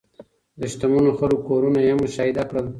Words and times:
د 0.59 0.61
شتمنو 0.71 1.11
خلکو 1.19 1.45
کورونه 1.49 1.79
یې 1.85 1.91
هم 1.93 1.99
مشاهده 2.03 2.43
کړل. 2.49 2.65